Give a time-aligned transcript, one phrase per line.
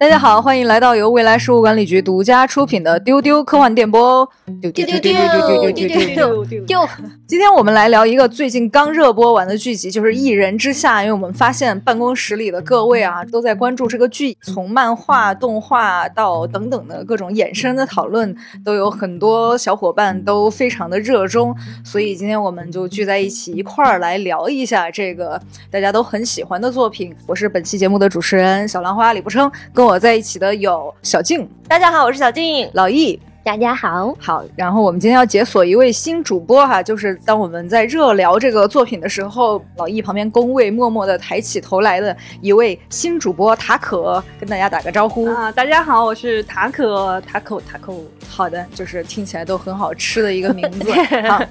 [0.00, 4.30] 大家好，欢迎来到由未来事务管理局独家出品的丢丢科幻电波。
[4.62, 6.88] 丢丢丢丢丢丢丢丢丢丢丢。
[7.26, 11.00] 今天我们来聊一个最近刚热播完的剧集，就是《一人之下》。
[11.02, 21.52] 因为我们发现办公室里的各位啊，都在关注这个剧，从漫画、动画到等等的各种衍生的讨论，都有很多小伙伴都非常的热衷。
[21.84, 25.38] 所以今天我们就聚在一起，一块儿来聊一下这个
[25.72, 27.12] 大家都很喜欢的作品。
[27.26, 33.18] 我是本期节目的主持人小兰花李不称，跟我在一起的有小静，大家好，我是小静，老易。
[33.42, 45.50] 大家好，好，然后我们今天要解锁一位新主播哈，就是当我们在热聊这个作品的时候，老易旁边工位默默的抬起头来的一位新主播塔可，跟大家打个招呼啊！
[45.50, 47.94] 大家好，我是塔可，塔可，塔可。
[48.28, 50.92] 好的，就是听起来都很好吃的一个名字
[51.26, 51.42] 啊。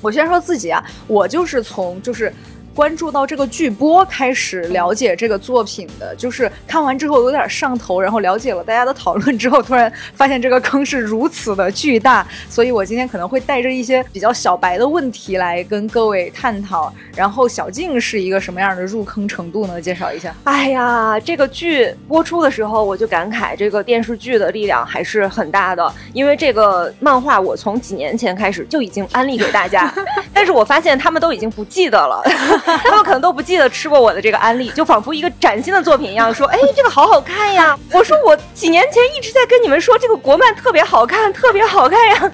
[0.00, 2.34] 我先说自己啊，我就是从就是。
[2.74, 16.92] 关注到这个剧播开始了解这个作品的，就是看完之后有点上头，然后了解了大家的讨论之后，突然发现这个坑是如此的巨大，所以我今天可能会带着一些比较小白的问题来跟各位探讨。
[17.14, 19.80] 然后小静是一个什么样的入坑程度呢？
[19.80, 20.34] 介绍一下。
[20.42, 29.94] 哎呀，这个剧播出的时候我就感慨，这个电视剧的力量还是很大的，因为这个漫画我从几年前开始就已经安利给大家，
[30.34, 32.20] 但是我发现他们都已经不记得了。
[32.64, 42.32] 他们可能都不记得吃过我的这个安利，就仿佛一个崭新的作品一样，说：“哎，这个好好看呀！”我说：“我几年前一直在跟你们说这个国漫特别好看，特别好看呀。”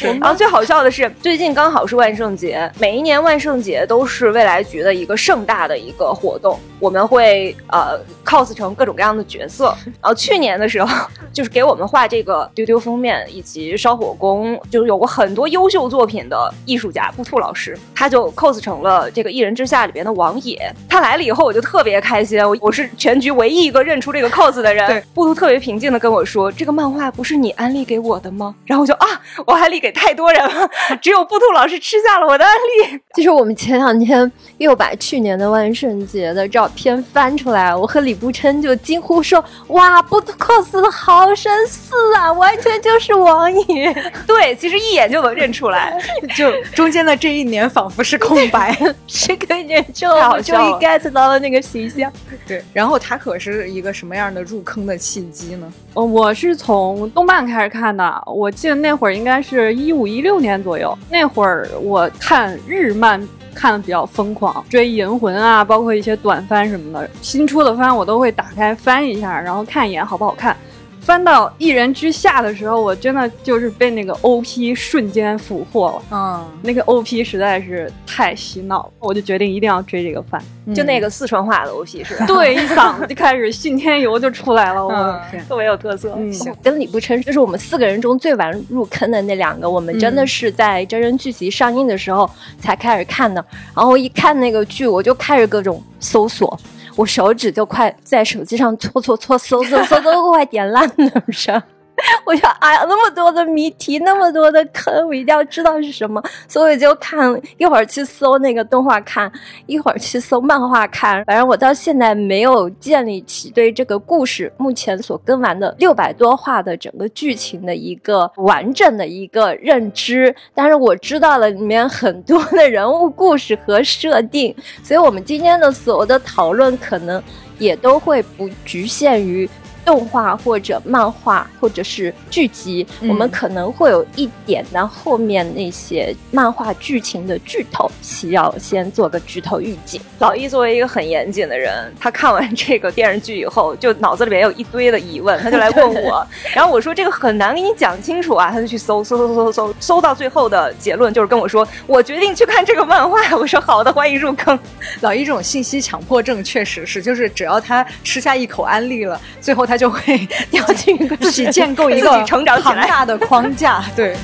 [0.00, 9.76] 然后最好笑的是，最近刚好是万圣节，每一年万圣节都是未来局的一个盛大的一个活动，我们会呃 cos 成各种各样的角色。
[10.00, 20.72] 然后去年的时候，就是给我们画这个丢丢封面以及烧火工，就是有过很多优秀作品的艺术家布兔老师，他就 cos 成了这个一人之下里边的王野。
[20.88, 24.86] 他来了以后，我就特别开心，我我是全局唯一一个认出这个 cos 的人。
[24.86, 29.06] 对，布兔特别平静的跟我说：“这个漫画不是你安利给我的吗？”然后我就啊。
[29.46, 30.70] 我安利给太多人了，
[31.02, 33.00] 只有布兔老师吃下了我的安利。
[33.14, 43.92] 就是我们前两天又把去年的万圣节的照片翻出来，我和李步琛就惊呼说：“哇，布兔 cos 的好神似啊，完全就是王爷。
[44.24, 45.98] ”对，其实一眼就能认出来，
[46.36, 48.76] 就中间的这一年仿佛是空白，
[49.08, 50.06] 是可以认出，
[50.44, 52.10] 终于 get 到了那个形象。
[52.46, 55.72] 对，然后他可是一个什么样的入坑的契机呢？
[55.94, 63.20] 嗯，我是从动漫开始看的，我记得那会儿应该是一五一六年左右，那会儿我看日漫
[63.54, 70.56] 看的比较疯狂，追银魂啊，包括一些短番什么的，新出的番我都会打开翻一下，然后看一眼好不好看。
[71.02, 76.02] 翻到一人之下的时候，我真的就是被那个 O P 瞬间俘获了。
[76.12, 80.40] 嗯，那个 O P 实在是太洗脑了，我就决定一定要追这个番。
[80.72, 82.24] 就那个四川话的 O P 是吧？
[82.26, 86.14] 对，一嗓子就开始信天游就出来了，我的天，特别有特色。
[86.16, 92.30] 嗯，跟李不琛就是我们四个人中最晚入坑的那两个，我们真的是在真人剧集上映的时候
[92.60, 93.44] 才开始看的。
[93.74, 96.56] 然后一看那个剧，我就开始各种搜索。
[96.96, 101.62] 我手指就快在手机上搓搓搓搜搜搜都快点烂了，不是。
[102.26, 109.30] 我就哎呀，那么多的谜题，那么多的坑，我一定要知道是什么，所以就看一会儿去搜那个动画看，
[109.66, 111.24] 一会儿去搜漫画看。
[111.24, 127.22] 反正我到现在没有建立起对这个故事目前所跟完的六百多话的整个剧情的一个完整的一个认知，但是我知道了里面很多的人物故事和设定，所以我们今天的所有的讨论可能
[127.58, 129.48] 也都会不局限于。
[129.84, 140.00] 动画或者漫画或者是剧集，我们可能会有一点呢，后面那些漫画剧情的剧透，需要先做个剧透预警。
[140.18, 153.18] 老易作为一个很严谨的人，他看完这个电视剧以后，就脑子里面有一堆的疑问，他就来问我， 然后我说这个很难给你讲清楚啊，他就去搜搜搜搜搜，搜到最后的结论就是跟我说，我决定去看这个漫画。
[153.36, 154.56] 我说好的，欢迎入坑。
[155.00, 159.71] 老易这种信息强迫症确实是，就是只要他吃下一口安利了，最后他。
[159.72, 164.14] 他就会 掉进一个自己建构一个成长庞大的框架， 对。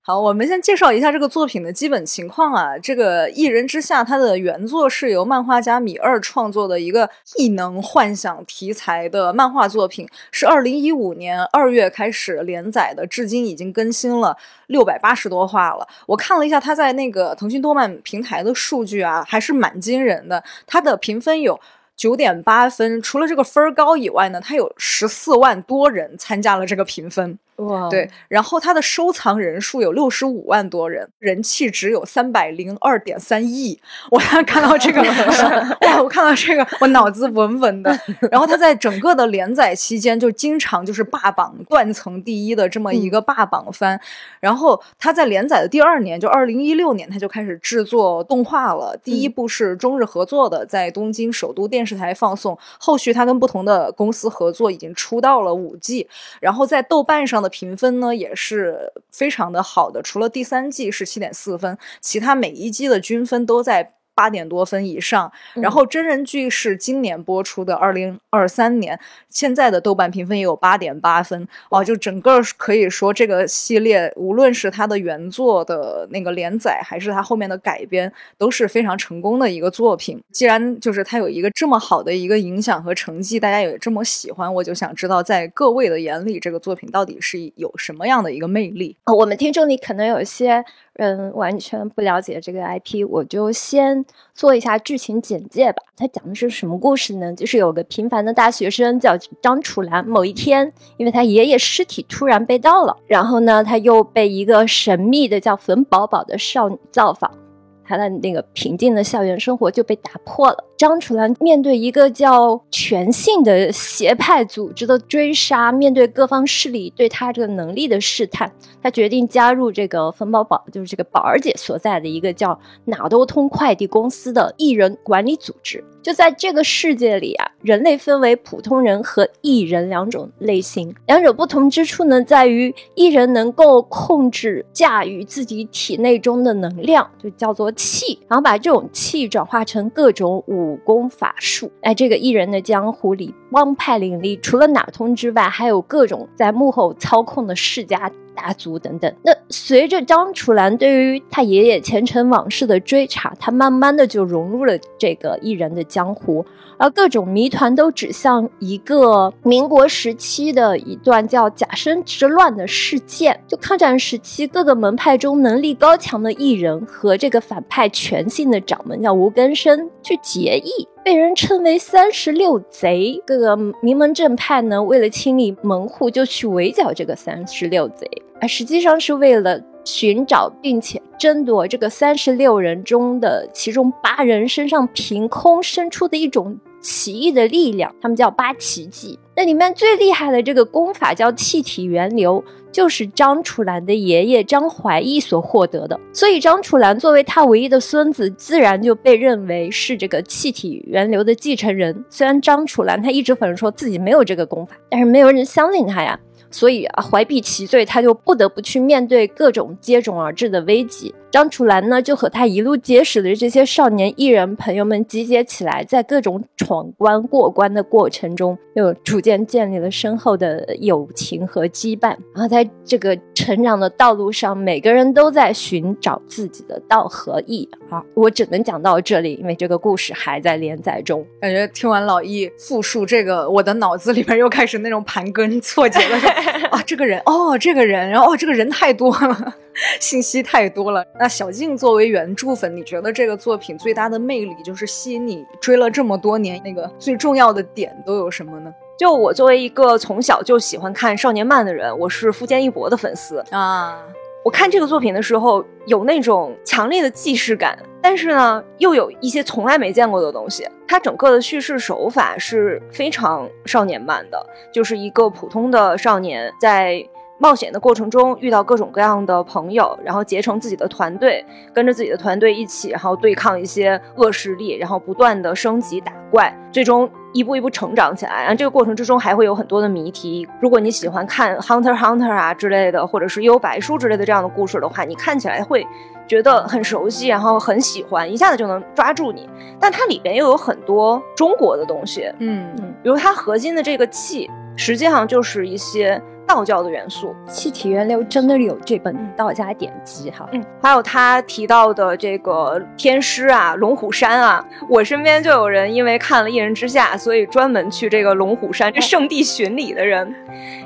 [0.00, 2.78] 好，我们先介绍一下这个作品的基本情况啊。
[2.78, 14.34] 这个《一人之下》它的原作是由漫画家米二创作的一个异能幻想题材的漫画作品，是二零一五年二月开始连载的，至今已经更新了
[14.68, 15.86] 六百八十多话了。
[16.06, 20.42] 我看了一下它在那个腾讯动漫平台的数据啊，还是蛮惊人的。
[20.66, 21.60] 它的评分有。
[21.96, 33.78] 九点八分，除了这个分儿高以外呢，它有十四万多人参加了这个评分，哇，对，然后它的收藏人数有六十五万多人，人气只有三百零二点三亿。
[34.10, 35.02] 我看到这个，
[35.86, 36.02] 哇！
[36.02, 37.96] 我看到这个，我脑子嗡嗡的。
[38.32, 44.00] 然后它在整个的连载期间，就经常就是霸榜断层第一的这么一个霸榜番。
[44.40, 48.98] 然后它在连载的第二年，就二零一六年，它就开始制作动画了。
[49.04, 52.58] 第一部是中日合作的，在东京首都电视台放送。
[52.78, 56.08] 后续它跟不同的公司合作，已经出到了五季。
[56.40, 57.41] 然后在豆瓣上。
[57.42, 63.94] 的评分呢也是非常的好的，除了第三季是七点四分，其他每一季的均分都在。
[64.14, 68.98] 八点多分以上，然后真人剧是今年播出的，二零二三年，
[69.28, 80.22] 现在的豆瓣评分也有八点八分哦，就整个可以说这个系列，无论是它的原作的那个连载，还是它后面的改编，都是非常成功的一个作品。
[80.30, 88.96] 既然就是它有一个这么好的一个影响和成绩，大家也这么喜欢，我就想知道在各位的眼里，这个作品到底是有什么样的一个魅力？
[89.18, 90.64] 我们听众里可能有一些。
[90.96, 94.04] 嗯，完全不了解这个 IP，我就先
[94.34, 95.82] 做一下剧情简介吧。
[95.96, 97.32] 它讲的是什么故事呢？
[97.34, 107.41] 就是有个平凡的大学生叫张楚岚，某一天，因为他爷爷尸体突然被盗了，然后呢，他又被一个神秘的叫冯宝宝的少女造访。
[107.84, 110.64] 他的那个平静的校园生活就被打破了。
[110.76, 118.50] 张楚岚面对一个叫全性的邪派组织的追杀，面对各方势力对他这个能力的试探，
[118.82, 125.84] 他决定加入这个冯宝宝，就是这个宝儿姐所在的一个叫哪都通快递公司的艺人管理组织。
[126.02, 130.94] 就在这个世界里啊，人类分为普通人和异人两种类型。
[131.06, 141.70] 两者不同之处呢，在于异人能够控制、驾驭自己体内中的能量，就叫做气，然后把这种气转化成各种武功法术。
[141.82, 148.10] 哎，这个异人的江湖里，帮派林立，除了哪通之外，还有各种在幕后操控的世家。
[148.34, 156.44] 大族等等，那随着张楚岚对于他爷爷前尘往事的追查，他慢慢的就融入了这个艺人的江湖，
[156.76, 163.38] 而各种谜团都指向一个民国时期的一段叫甲申之乱的事件。
[163.46, 170.88] 就抗战时期，各个门派中能力高强的艺人和这个反派全信的掌门叫吴根生去结义。
[171.04, 178.08] 被人称为三十六贼，各个名门正派呢，为了清理门户，就去围剿这个三十六贼，
[178.40, 189.18] 而实际上是为了寻找并且争夺这个三十六人中的其中八人身上凭空生出的一种奇异的力量，他们叫八奇迹。
[189.34, 192.44] 那里面最厉害的这个功法叫气体源流。
[192.72, 202.04] 就是张楚岚的爷爷张怀义所获得的，所以张楚岚作为他唯一的孙子，自然就被认为是这个气体源流的继承人。
[202.08, 206.18] 虽然张楚岚他一直否认说自己没有这个功法，但是没有人相信他呀。
[206.50, 211.14] 所以啊，怀璧其罪，他就不得不去面对各种接踵而至的危机。
[211.32, 222.14] 张楚岚呢，就和他一路结识的这些少年艺人朋友们集结起来，在各种闯关过关的过程中，又逐渐建立了深厚的友情和羁绊。
[222.34, 227.66] 然后在这个成长的道路上，每个人都在寻找自己的道和义。
[227.88, 231.24] 好，我只能讲到这里，因为这个故事还在连载中。
[231.40, 236.18] 感觉听完老易复述这个，我的脑子里面又开始那种盘根错节了。
[236.68, 239.54] 啊，这个人哦，这个人，然后哦，这个人太多了，
[240.00, 241.04] 信息太多了。
[241.18, 248.72] 那小静作为原著粉，你觉得这个作品最大的魅力就是吸引你追了这么多年，那个最重要的点都有什么呢？
[248.98, 253.98] 就我作为一个从小就喜欢看少年漫的人，我是富坚义博的粉丝啊。
[254.44, 260.68] 我看这个作品的时候，有那种强烈的既视感，但是呢，又有一些从来没见过的东西。
[260.86, 267.02] 它整个的叙事手法是非常少年漫的，就是一个普通的少年在
[267.42, 271.44] 冒险的过程中遇到各种各样的朋友，然后结成自己的团队，
[271.74, 277.10] 跟着自己的团队一起，然后对抗一些恶势力，然后不断的升级打怪，最终。
[277.34, 280.46] 一步一步成长起来，然后这个过程之中还会有很多的谜题。
[280.60, 285.82] 如果你喜欢看《Hunter Hunter》啊之类的，或者是《幽白书》之类的这样的故事的话，你看起来会
[286.26, 289.48] 觉得很熟悉，然后很喜欢，一下子就能抓住你。
[289.80, 296.20] 但它里边又有很多中国的东西，嗯嗯，比如它核心的这个气，实际上就是一些。
[296.46, 310.34] 道教的元素，气体源流真的有这本道家典籍哈，嗯，还有他提到的这个天师啊，龙虎山啊，我身边就有人因为看了《一人之下》，所以专门去这个龙虎山这圣地巡礼的人。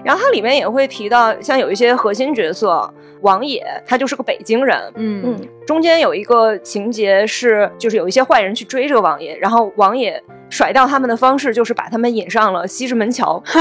[0.05, 2.93] 然后它里面也会提到，像有一些核心角色
[3.23, 5.49] 王野，他就是个北京人，嗯嗯。
[5.67, 13.43] 中间有一个情节是，就是有一些坏人去追这个王爷，然后王爷甩掉他们的方式就是把他们引上了西直门桥。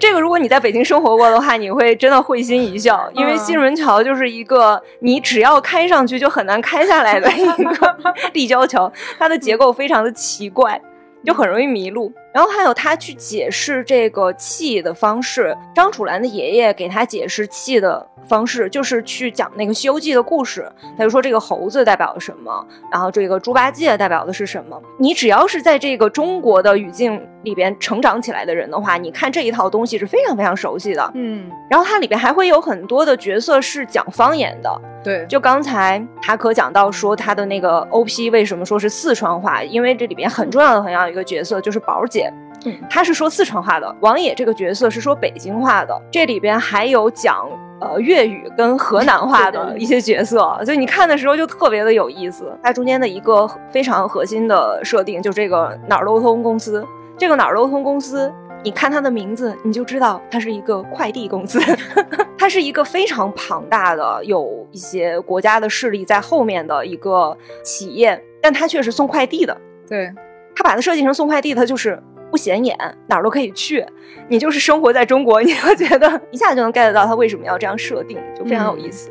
[0.00, 7.96] 这个如果你在北京生活过的话，你会真的会心一笑，因为西直门桥就是一个你只要开上去就很难开下来的一个
[8.34, 10.80] 立交桥，它的结构非常的奇怪。
[11.24, 15.56] 就很容易迷路，然后还有他去解释这个气的方式。
[15.74, 20.70] 张楚岚的爷爷给他解释气的方式，就是去讲那个《西游记》的故事。
[20.98, 24.78] 他就说这个猴子代表了什么，然后这个猪八戒代表的是什么。
[24.98, 31.10] 你只要是在这个中国的语境里边成长起来的人的话，你看这一套东西是非常非常熟悉的。
[31.14, 34.78] 嗯，然后它里边还会有很多的角色是讲方言的。
[35.02, 42.25] 对，就刚才塔可讲到说他的那个 OP 为什么说是四川话，因为这里边很重要的很重要一个角色就是宝姐，
[42.66, 47.48] 嗯，她是说四川话的，王野这个角色是说北京话的，这里边还有讲
[47.80, 52.52] 呃粤语跟河南话的 一些角色，所以你看的时候就特别的有意思。
[52.62, 56.84] 它中间的一个非常核心的设定，就这个哪儿都通公司，
[57.16, 58.30] 这个哪儿都通公司。
[58.64, 61.60] 你看它的名字，你就知道它是一个快递公司，
[62.36, 69.56] 它是一个非常庞大的，有一些国家的势力在后面的一个企业，但它却是送快递的。
[69.88, 70.12] 对，
[70.56, 73.84] 它把它设计成送快递，它就是不显眼，哪儿都可以去。
[74.28, 79.10] 你就是生活在中国，你会觉得一下就能 get 到他为什么要这样设定，就非常有意思。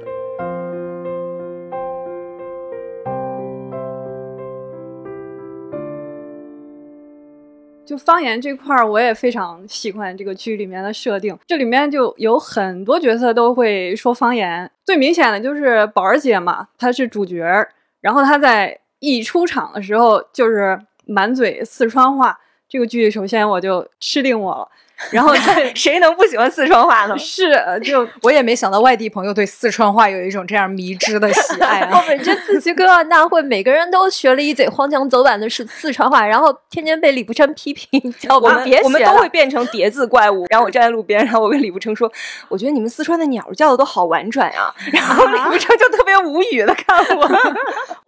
[7.85, 11.37] 就方言这块儿，我也非常喜欢这个剧里面的设定。
[11.45, 17.67] 这里面就有很多角色都会说方言，最明显的就是宝儿姐嘛，她是主角，
[18.01, 22.37] 然后她在一出场的时候就是满嘴四川话。
[22.67, 24.67] 这个剧首先我就吃定我了。
[25.11, 25.35] 然后
[25.75, 27.15] 谁能不喜欢四川话呢？
[27.19, 27.51] 是，
[27.83, 31.81] 就我也没想到外地朋友对四川话有一种这样迷之的喜爱。
[31.91, 40.45] 我们这次去歌唱大会，每个人都学了一嘴荒腔走板的是四川话，然后天天被李不成批评，叫我们别我们都会变成叠字怪物。
[40.49, 42.09] 然后我站在路边，然后我跟李不成说
[42.47, 47.27] ：“我觉得你们四川的鸟叫的都好婉转呀。”然后李不成就特别无语的看我。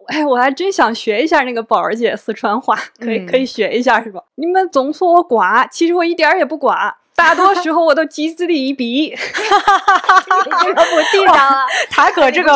[0.08, 4.20] 哎，我还真想学一下那个宝儿姐四川话，可以可以学一下是吧？
[4.36, 6.92] 你们总说我寡，其实我一点儿也不寡。
[7.14, 9.10] 大多时候我都机智的一笔，
[10.62, 11.66] 这个不地道啊！
[11.90, 12.52] 他可这个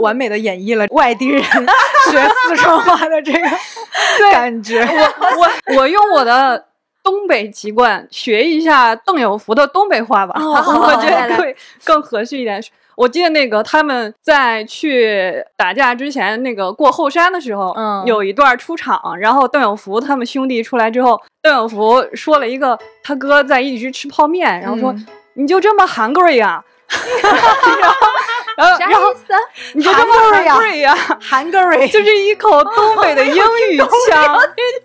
[0.00, 3.48] 完美的演绎了外地人学四川话的这个
[4.32, 4.80] 感觉。
[4.82, 6.66] 我我我用我的
[7.04, 12.60] 东北籍贯学一下邓有福的东北话吧，我觉得会更合适一点。
[13.00, 24.94] 我记得那个他们在去打架之前，那个过后山的时候，嗯，有一段出场，然后邓永福他们兄弟出来之后，邓永福说了一个他哥在一直吃泡面，然后说
[25.32, 26.62] 你就这么 hungry 呀，
[28.58, 29.14] 然后然后
[29.72, 33.42] 你就这么 hungry 呀，hungry 就是一口东北的英
[33.72, 33.78] 语
[34.10, 34.38] 腔，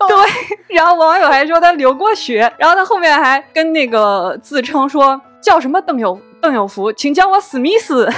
[0.08, 6.18] 对，然后网友还说他留过学，然后他后面还跟那个自称说叫什么邓有。
[6.46, 8.08] 邓有福，请叫我史密斯。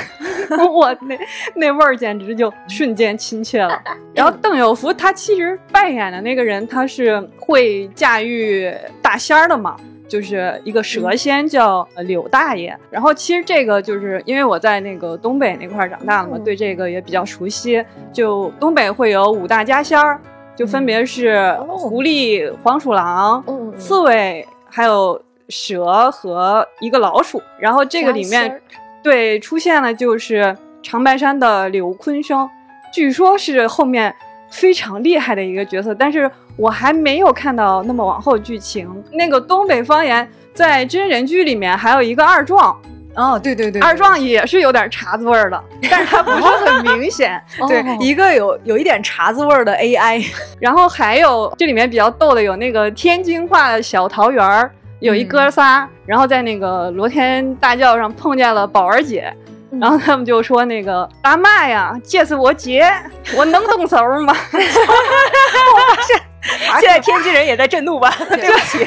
[0.70, 1.18] 我那
[1.54, 3.82] 那味儿简直就瞬间亲切了。
[4.12, 8.70] 然后邓有福他其实扮演的那个人，他是会驾驭
[9.00, 9.74] 大仙儿的嘛，
[10.06, 12.78] 就是一个蛇仙叫柳大爷。
[12.90, 17.82] 然后其实这个就是因为我在那个东北那块长大了嘛，对这个也比较熟悉。
[18.12, 20.20] 就东北会有五大家仙儿，
[20.54, 23.42] 就分别是狐狸、黄鼠狼、
[23.78, 25.18] 刺猬，还有。
[25.48, 28.60] 蛇和一个老鼠，然后这个里面，
[29.02, 32.48] 对出现了就是长白山的刘坤生，
[32.92, 34.14] 据说是后面
[34.50, 38.88] 非常厉害的一个角色，但是我还没有看到那么往后剧情。
[39.12, 42.78] 那个东北方言在真人剧里面还有一个二壮，
[43.14, 50.22] 哦，对对对，二壮也是有点碴子味儿的，但是他不是很明显， 对，一个有有一点碴子味儿的 AI，
[50.60, 54.70] 然后还有这里面比较逗的有那个天津话的小桃园儿。
[55.00, 59.32] 有一哥仨，然后在那个罗天大教上碰见了宝儿姐，
[59.80, 62.90] 然后他们就说：“那个大妈呀，这是我姐，
[63.36, 64.34] 我能动手吗？”
[66.80, 68.10] 现在天津人也在震怒吧？
[68.30, 68.78] 对不起，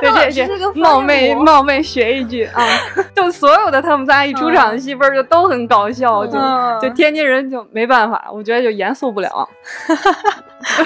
[0.00, 2.66] 对对对，冒昧冒昧学一句啊，
[3.14, 6.38] 就所有的他们仨一出场的戏份就都很搞笑，就
[6.80, 9.30] 就天津人就没办法，我觉得就严肃不了。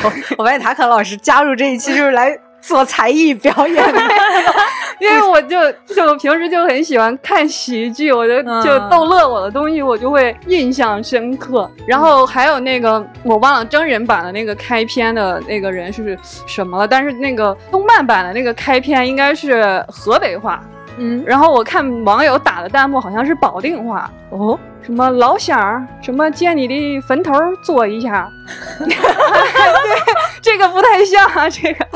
[0.03, 2.37] 我我发现塔可老师加入这一期就是来。
[2.67, 4.01] 做才艺表演的，
[4.99, 11.71] 因为我就就平时就很喜欢看喜剧，我就就逗乐我的东西，我就会印象深刻。
[11.87, 20.63] 然后还有那个我忘了真人版的那个开篇的那个人是什么了，但是那个动漫版的那个开篇应该是河北话。
[20.97, 28.29] 嗯，然后我看网友打的弹幕好像是保定话，哦，什么老乡儿，什么借你的坟头坐一下，
[28.85, 28.97] 对，
[30.43, 31.87] 这个不太像啊，这个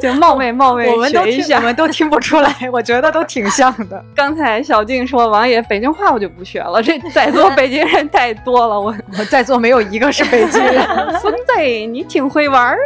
[0.00, 1.62] 就冒昧冒昧我们都听，学一下我。
[1.62, 4.04] 们都听不出来， 我觉得都挺像的。
[4.14, 10.86] 刚才小静说王爷北京话，我就不学了，这在座北京人太多了，我 我在座没有一个是北京人，
[11.18, 12.78] 孙子你挺会玩儿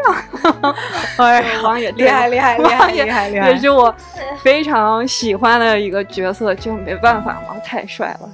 [0.63, 0.75] 啊，
[1.19, 3.51] 哎，王爷厉害厉害厉害王爷厉害厉害！
[3.51, 3.93] 也是我
[4.41, 8.29] 非常喜欢的一个角色，就没办法嘛，太帅了。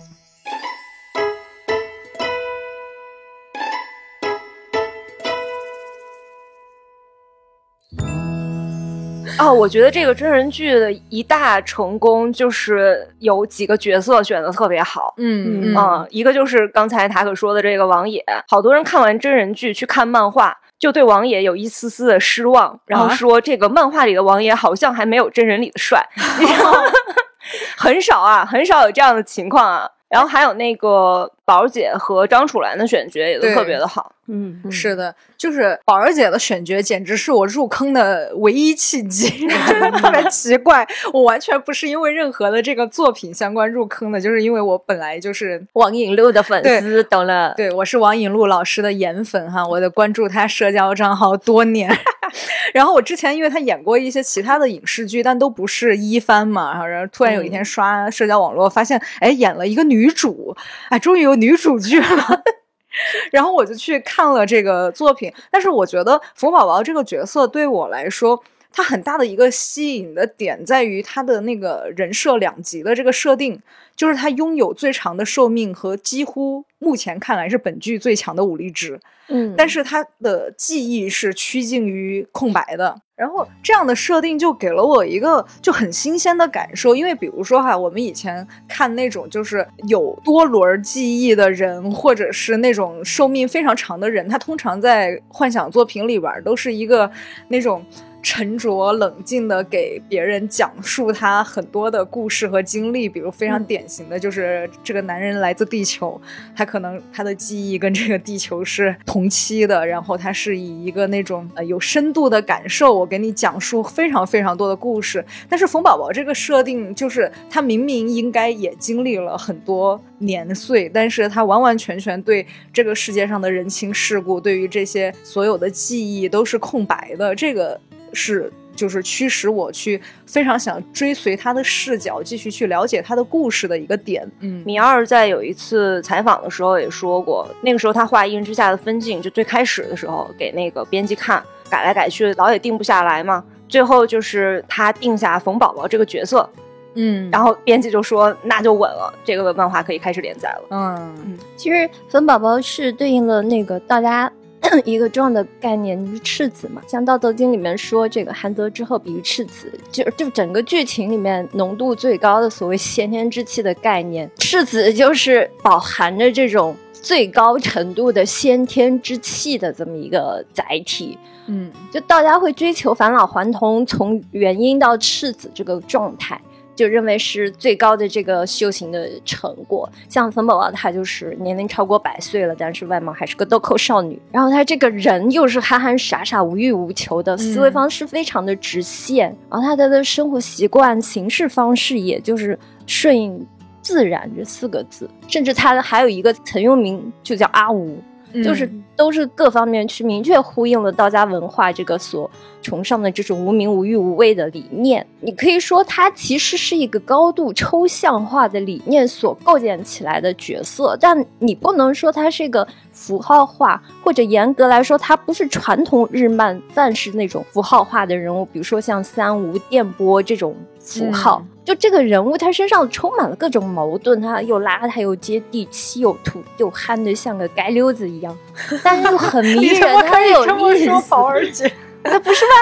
[9.39, 15.15] 哦，我觉得这个真人剧的一大成功就是有几个角色选的特别好。
[15.19, 26.03] 嗯嗯，一个就是刚才塔可说的这个王野，好多人看完真人剧去看漫画，就对王野有一丝丝的失望，然后说这个漫画里的王野好像还没有真人里的帅，
[27.77, 29.89] 很少啊，很少有这样的情况啊。
[30.17, 34.11] 然后还有那个宝儿姐和张楚岚的选角也都特别的好。
[34.29, 39.29] 嗯，是的，就是宝儿姐的选角简直是我入坑的唯一契机，
[39.69, 40.89] 真的特别奇怪。
[41.13, 47.53] 我完全不是因为任何的这个作品相关入坑的，就是因为我本来就是王影璐的粉丝，懂了。
[47.55, 51.95] 对，我是王影璐老师的颜粉哈，我的关注她社交账号多年。
[52.75, 60.57] 然后我之前因为他演过一些其他的影视剧，但都不是一番嘛，然后突然有一天刷社交网络，发现哎演了一个女主，
[60.91, 62.43] 哎终于有女主剧了。
[63.31, 68.43] 然后我就去看了这个作品，但是我觉得冯宝宝这个角色对我来说，
[68.77, 73.59] 他很大的一个吸引的点在于它的那个人设两极的这个设定，
[73.97, 83.01] 就是他拥有最长的寿命和几乎目前看来是本剧最强的武力值，嗯，但是他的记忆是趋近于空白的。
[83.17, 97.11] 然后这样的设定就给了我一个就很新鲜的感受，因为比如说哈，我们以前看那种就是有多轮记忆的人，或者是那种寿命非常长的人，他通常在幻想作品里边都是一个
[97.49, 97.83] 那种。
[98.23, 106.21] 沉着冷静的给别人讲述他很多的故事和经历，比如非常典型的就是这个男人来自地球，
[106.55, 115.25] 他可能他的记忆跟这个地球是同期的，然后他是以一个那种呃有深度的感受，我给你讲述非常非常多的故事。
[115.49, 127.81] 但是冯宝宝这个设定就是他明明应该也经历了很多年岁，但是他完完全全对这个世界上的人情世故，对于这些所有的记忆都是空白的，这个。
[128.13, 134.27] 是，就是驱使我去非常想追随他的视角，继续去了解他的故事的一个点。
[134.41, 143.45] 嗯，米二在有一次采访的时候也说过，那个时候他画《一人之下》的分镜，就最开始的时候给那个编辑看，改来改去，老也定不下来嘛。
[143.69, 146.49] 最后就是他定下冯宝宝这个角色，
[146.95, 150.69] 嗯，然后编辑就说那就稳了，这个漫画可以开始连载了。
[150.71, 154.31] 嗯其实冯宝宝是对应了那个大家
[154.85, 156.83] 一个重要的概念，就是赤子嘛。
[156.87, 171.19] 像《道德经》里面说，这个含德之后比喻赤子，就就整个剧情里面浓度最高的所谓先天之气的概念，赤子就是饱含着这种最高程度的先天之气的这么一个载体。
[171.49, 176.41] 嗯就大家会追求返老还童，从元婴到赤子这个状态，
[176.77, 179.91] 就认为是最高的这个修行的成果。
[180.09, 184.21] 像冯宝宝，她就是年龄超过百岁了，但是外貌还是个豆蔻少女。
[184.31, 189.35] 然后她这个人又是憨憨傻傻、无欲无求的，思维方式非常的直线。
[189.51, 193.45] 然后她的生活习惯、行事方式，也就是顺应
[193.81, 195.09] 自然这四个字。
[195.27, 197.99] 甚至她还有一个曾用名，就叫阿吴。
[198.45, 205.07] 就是都是各方面去明确呼应了道家文化这个所崇尚的这种无名无欲无畏的理念。
[205.21, 221.43] 你可以说，它其实是一个高度抽象化的理念所构建起来的角色，但你不能说它是一个符号化，或者严格来说，它不是传统日漫范式那种符号化的人物，比如说像三无、电波这种符号。
[221.45, 228.33] 嗯就这个人物，他身上充满了各种矛盾，他又邋遢又接地气，又土又憨的像个街溜子一样，
[228.85, 231.11] 但是又很迷人，他有意思。
[231.11, 231.69] 宝儿姐，
[232.05, 232.53] 那不是吗？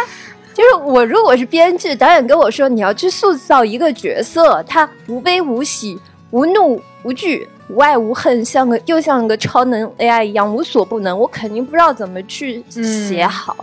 [0.54, 13.56] 就是我如果是编剧，导演跟我说你要去塑造一个角色，他无悲无喜、无怒无惧、无爱无恨，像个又像个超能 AI 一样无所不能，我肯定不知道怎么去写好。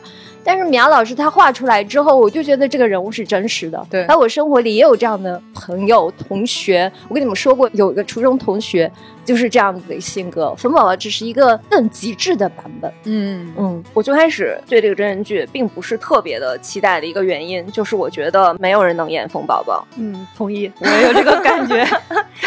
[0.44, 3.86] 但是苗老师他画出来之后，我就觉得这个人物是真实的。
[3.92, 6.92] 对而我生活里也有这样的朋友、同学。
[7.08, 8.92] 我跟你们说过，有一个初中同学
[9.24, 10.54] 就是这样子的性格。
[10.56, 12.92] 冯宝宝只是一个更极致的版本。
[13.06, 19.86] 嗯嗯，我最开始对这个真人剧并不是特别的期待的一个原因，就是我觉得没有人能演冯宝宝。
[19.98, 21.86] 嗯，同意，我也有这个感觉。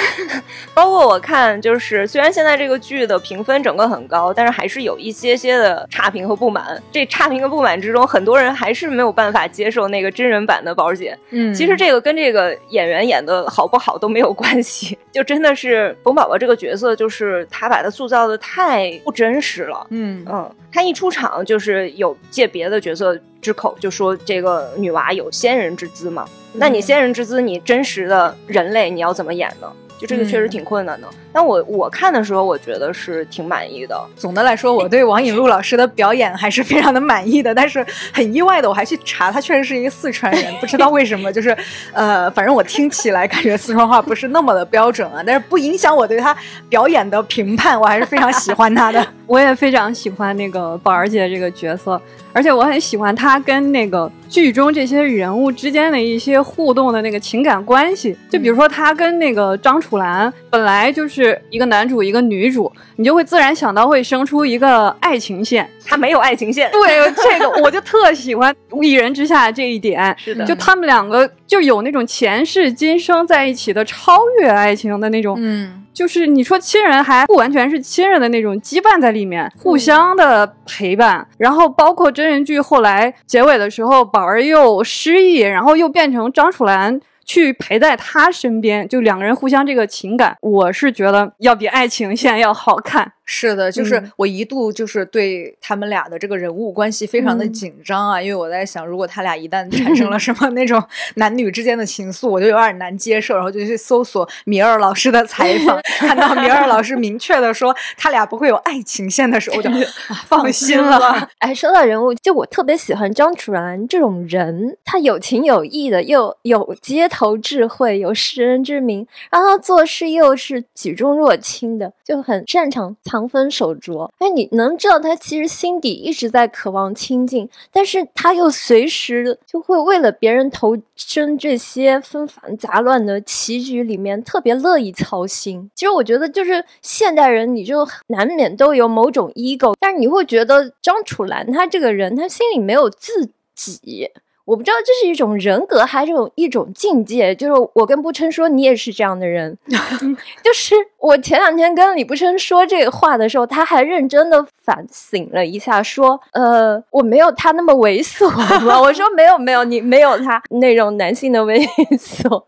[0.74, 6.80] 包括我看，就是虽然现在这个剧的评分整个很高，但是还是有一些些的差评和不满。
[6.90, 11.16] 这差评和不满之中，很多人还是没有办法接受那个真人版的宝儿姐。
[11.30, 19.86] 嗯，其实这个跟这个演员演的好不好都没有关系，就真的是冯宝宝这个角色，就是他把他塑造的太不真实了。
[19.90, 26.24] 嗯嗯，他一出场就是有借别的角色之口就说这个女娃有仙人之姿嘛，
[26.54, 29.70] 那你仙人之姿，你真实的人类你要怎么演呢？
[29.98, 31.08] 就这个确实挺困难的。
[31.32, 34.00] 但我我看的时候，我觉得是挺满意的。
[34.16, 37.54] 总的来说，我对王颖璐老师的表演还是非常的满意的。
[37.54, 41.56] 但是很意外的，我还去查，他确实是一个四川人，不知道为什么，就是
[41.92, 45.22] 呃，反正我听起来感觉四川话不是那么的标准啊。
[45.26, 46.36] 但是不影响我对他
[46.68, 49.04] 表演的评判，我还是非常喜欢他的。
[49.26, 52.00] 我也非常喜欢那个宝儿姐这个角色，
[52.34, 58.16] 而且我很喜欢他跟那个剧中这些人物之间的一些互动的那个情感关系。
[58.28, 65.66] 就比如说他跟那个张楚岚本来就是一个男主一个女主，你就会自然想到会生出一个爱情线。
[65.86, 70.14] 他没有爱情线，对这个我就特喜欢《一人之下》这一点。
[70.18, 75.36] 是的就他们两个就有那种前世今生在一起的超越爱情的那种。
[75.38, 93.12] 嗯就是你说亲人还不完全是亲人的那种羁绊在里面，互相的陪伴，然后包括真人剧后来结尾的时候，宝儿又失忆，然后又变成张楚岚去陪在他身边，就两个人互相这个情感，我是觉得要比爱情线要好看。
[93.24, 100.82] 是的，就是嗯我一度就是对他们俩的这个人物关系非常的嗯紧张啊，因为我在想，如果他俩一旦产生了 什么那种
[101.16, 109.70] 男女之间的情愫，我就有点难接受，然后就去搜索米尔老师的采访， 看到米尔老师明确的说他俩不会有爱情线的时候，我就、
[110.08, 111.28] 啊、放心了。
[111.38, 124.12] 哎，说到人物，就我特别喜欢张楚然这种人，他有情有义的，又有街头智慧，有识人之明，然后做事又是举重若轻的，就很擅长藏锋守拙。
[124.18, 135.70] 哎，你能知道他其实心底一直在渴望亲近，但是他又随时就会为了别人投身这些纷繁杂乱的棋局里面，特别乐意操心。
[135.76, 144.10] 其实我觉得，就是现代人，你就难免都有某种 ego，但是你会觉得张楚岚她这个人，她心里没有自己。
[144.44, 147.34] 我不知道这是一种人格还是一种一种境界。
[147.34, 149.56] 就是我跟步琛说，你也是这样的人。
[149.68, 161.64] 就是我前两天跟李步琛说这个话的时候，他还认真的反省了一下，说：“呃，我没有他那么猥琐吧？” 我说：“没有，没有，你没有他那种男性的猥
[161.98, 162.42] 琐。”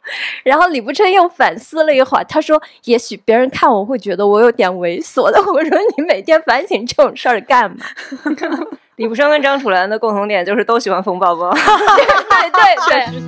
[0.45, 7.79] 然后李步琛又反思了一会儿，他说：“也许别人看我会觉得我有点猥琐的。”我说：“你每天反省这种事儿干嘛？”
[8.97, 11.53] 李不生跟张楚岚的共同点就是都喜欢冯宝宝。
[11.53, 11.61] 对
[12.51, 13.23] 对对。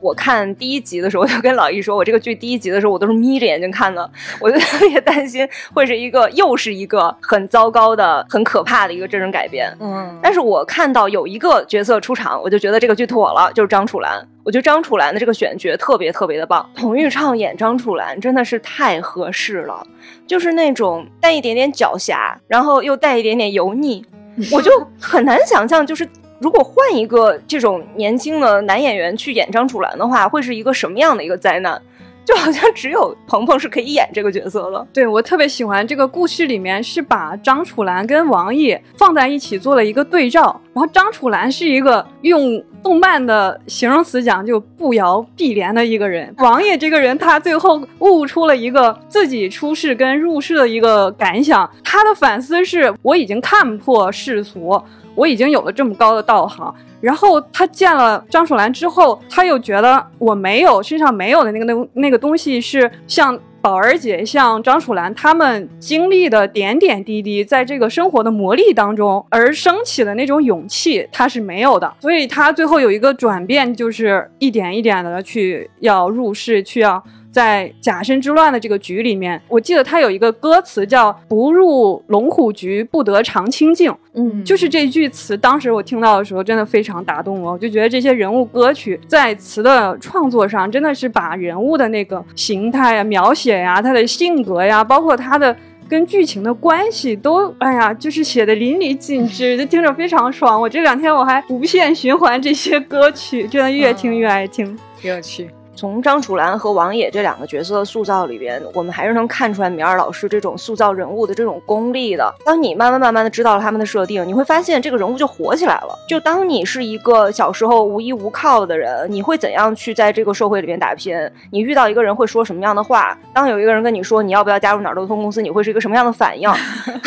[0.00, 9.76] 我看第一集的时候，我就跟老易说，我这个剧第一集的时候，我都是眯着眼睛看的，我就特别担心会是一个又是一个很糟糕的、很可怕的一个真人改编。
[9.80, 14.24] 嗯，但是我看到有一个角色出场，我就觉得这个剧妥了，就是张楚岚。
[14.44, 19.84] 我觉得张楚岚的这个选角特别特别的棒，彭昱畅演张楚岚真的是太合适了，
[20.26, 24.04] 就是那种带一点点狡黠，然后又带一点点油腻，
[24.52, 26.06] 我就很难想象，就是
[26.38, 31.80] 如果换一个这种年轻的男演员去演张楚岚的话，会是一个什么样的一个灾难？
[32.24, 34.86] 就好像只有鹏鹏是可以演这个角色了。
[34.92, 54.82] 对我特别喜欢这个故事里面是把张楚岚跟王爷放在一起做了一个对照，然后张楚岚是一个用动漫的形容词讲就不摇碧莲的一个人，王爷这个人他最后悟出了一个自己出世跟入世的一个感想，他的反思是我已经看破世俗。
[55.14, 71.94] 我已经有了这么高的道行，然后他见了张楚岚之后，他又觉得我没有身上没有的那个那那个东西是像宝儿姐、像张楚岚他们经历的点点滴滴，在这个生活的磨砺当中而升起的那种勇气，他是没有的。
[72.00, 77.02] 所以他最后有一个转变，就是一点一点的去要入世，去要。
[77.34, 83.92] 在假身之乱的这个局里面，我记得他有一个歌词叫“不入龙虎局，不得长清静”。
[84.14, 87.54] 嗯，就是这句词，当时我听到的时候，真的非常打动我。
[87.54, 95.56] 我就觉得这些人物歌曲在词的创作上，真的是把人物的那个形态啊、描写呀、他的性格呀，包括他的
[95.88, 100.60] 跟剧情的关系都，哎呀，就是写的淋漓尽致， 就听着非常爽。
[100.60, 105.50] 我这两天我还无限循环这些歌曲，真的越听越爱听，挺 有趣。
[105.76, 112.32] 从张楚岚和王野这两个角色的塑造里边，我们还是能看出来米二老师这种塑造人物的这种功力的。
[112.44, 115.98] 当你慢慢慢慢的知道了他们的设定，你会发现这个人物就活起来了。
[116.08, 121.16] 就当你是一个小时候无依无靠的人，你会怎样去在这个社会里边打拼？
[121.50, 123.18] 你遇到一个人会说什么样的话？
[123.32, 126.48] 当有一个人跟你说你要不要加入哪儿沟通公司，你会是一个什么样的反应？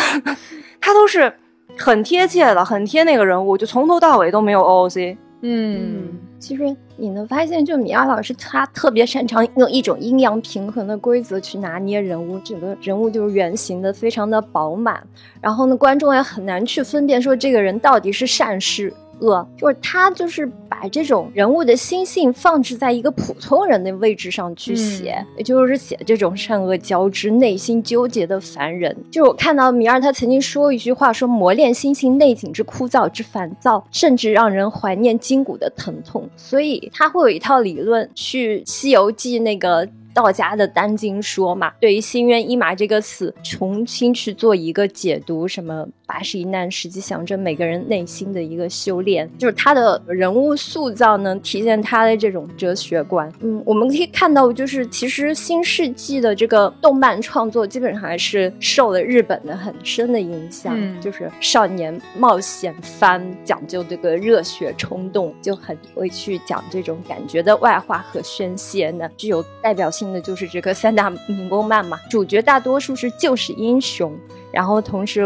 [0.81, 1.33] 他都是
[1.77, 5.17] 很贴切的，很贴那个人物，就从头到尾都没有 OOC。
[5.41, 15.01] 嗯，其实你能发现，就米娅老师她特别擅长用一种阴阳平衡的规则去拿捏人物，整个人物就是圆形的，非常的饱满。
[15.41, 18.93] 然后呢，观众也很难去分辨说这个人到底是善是。
[19.19, 20.45] 恶就是他，就是
[20.79, 28.95] 把这种人物的心性放置在一个普通人的位置上去写，也就是写这种善恶交织、内心纠结的凡人。
[29.09, 36.29] 就是我看到米二他曾经说一句话，说磨练心性内景之枯燥之烦躁，甚至让人怀念筋骨的疼痛。
[36.35, 39.87] 所以他会有一套理论去《西游记》那个。
[40.17, 53.31] 道家的丹经说嘛，对于心猿意马这个词，重新去做一个解读，什么八十一难，实际象征每个人内心的一个修炼，就是他的人物塑造能体现他的这种哲学观。
[53.41, 70.06] 嗯，我们可以看到，就是其实新世纪的这个动漫创作，基本上还是受了日本的很深的影响，就是少年冒险番，讲究这个热血冲动，就很会去讲这种感觉的外化和宣泄呢，具有代表性。
[70.13, 74.13] 的就是这个三大民工漫嘛，主角大多数是救世英雄，
[74.51, 75.21] 然后同时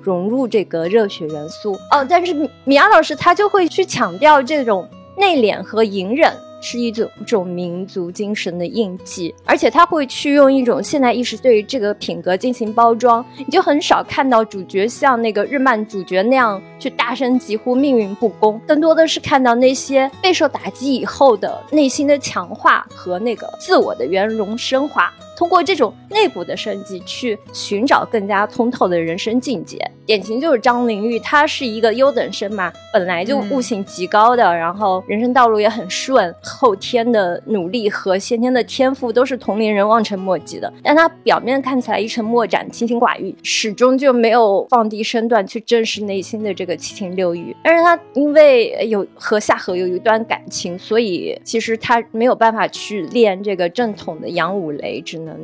[0.00, 2.06] 融入这个热血元素哦。
[2.08, 2.32] 但是
[2.64, 6.32] 米娅老师她就会去强调这种内敛和隐忍。
[6.64, 25.12] 是一种种民族精神的印记，而且他会去用一种现代意识对于这个品格进行包装，你就很少看到主角像那个日漫主角那样去大声疾呼命运不公，更多的是看到那些备受打击以后的内心的强化和那个自我的圆融升华。
[25.36, 29.76] 通过这种内部的升级，去寻找更加通透的人生境界。
[30.06, 40.72] 典型就是张灵玉，她是一个优等生嘛，本来就悟性极高的，然后人生道路也很顺，后天的努力和先天的天赋都是同龄人望尘莫及的。
[40.84, 47.54] 但他表面看起来一尘莫展、清心寡欲，始终就没有放低身段去正视内心的这个七情六欲。
[47.64, 55.18] 但是他因为有和夏荷有一段感情，所以其实他没有办法去练这个正统的杨武雷，只。
[55.24, 55.34] 能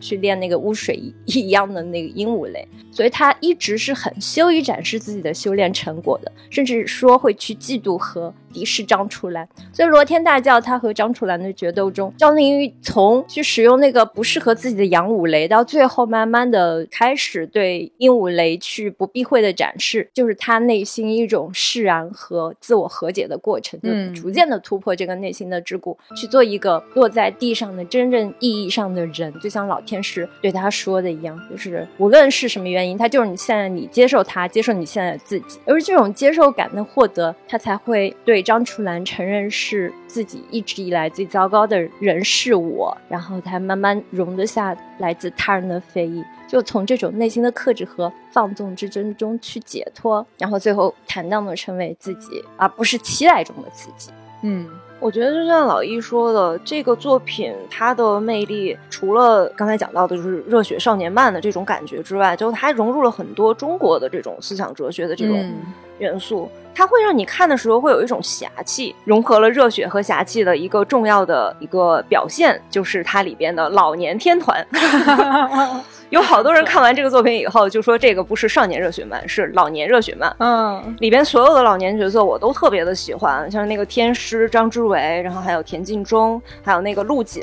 [0.00, 8.32] 去练那个污水一样的那个鹦鹉雷，所以他一直是很羞于展示自己的修炼成果的，甚至说会去嫉妒和。
[8.52, 29.32] 敌视张楚岚，所以罗天大教他和张楚岚的决斗中，张灵玉从去使用那个不适合自己的阳武雷，到最后慢慢的开始对鹦鹉雷去不避讳的展示，就是他内心一种释然和自我和解的过程，就逐渐的突破这个内心的桎梏，去做一个落在地上的真正意义上的人。
[29.40, 38.37] 就像老天师对他说的一样，就是无论是什么原因，他就是你现在你接受他，接受你现在的自己，而这种接受感的获得，他才会对。
[38.42, 54.10] 张楚岚承认是自己一直以来最糟糕的人是我，然后才慢慢容得下来自他人的非议，就从这种内心的克制和放纵之争中去解脱，然后最后坦荡的成为自己，而不是期待中的自己。
[54.42, 54.68] 嗯，
[55.00, 65.52] 我觉得就像老易说的，这个作品它的魅力，除了刚才讲到的就是热血少年漫的这种感觉之外，就它融入了很多中国的这种思想哲学的这种
[65.98, 66.50] 元素。
[66.74, 74.64] 它会让你看的时候会有一种侠气，融合了热血和侠气的一个重要的一个表现，就是它里边的老年天团。
[76.10, 80.34] 有好多人看完这个作品以后就说这个不是少年热血漫，是老年热血漫。
[80.38, 87.42] 嗯，里边所有的老年角色我都特别的喜欢，像那个天师张之维，然后还有田径中，还有那个陆锦。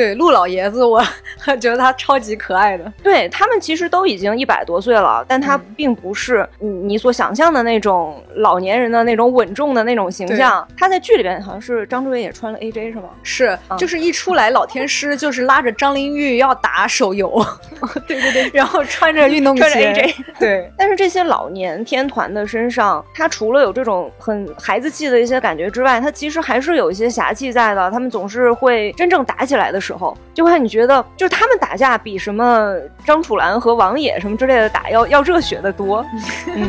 [0.00, 1.04] 对陆老爷子，我
[1.60, 2.90] 觉得他超级可爱的。
[3.02, 10.66] 对他们其实都已经一百多岁了，但他并不是你你所想象的那种老年人的那种稳重的那种形象。
[10.74, 13.10] 他在剧里边好像是张志伟也穿了 AJ 是吗？
[13.22, 17.44] 是，就是一出来老天师就是拉着张灵玉要打手游，
[18.08, 20.72] 对对对， 然后穿着运动穿着 AJ，对。
[20.78, 27.90] 但是这些老年天团的身上，他除了有这种很孩子气的一些感觉之外，他其实还是有一些侠气在的。
[27.90, 29.78] 他们总是会真正打起来的。
[29.80, 32.74] 时候就会让你觉得，就是他们打架比什么
[33.04, 36.04] 张楚岚和王野什么之类的打要要热血的多。
[36.46, 36.68] 嗯，